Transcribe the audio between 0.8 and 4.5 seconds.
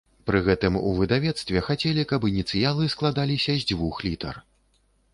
у выдавецтве хацелі, каб ініцыялы складаліся з дзвюх літар.